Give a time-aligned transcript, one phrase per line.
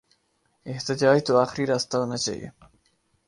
[0.65, 2.49] احتجاج تو آخری راستہ ہونا چاہیے۔